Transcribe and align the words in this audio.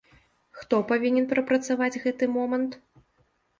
Хто 0.61 0.79
павінен 0.91 1.27
прапрацаваць 1.35 2.01
гэты 2.07 2.33
момант? 2.41 2.71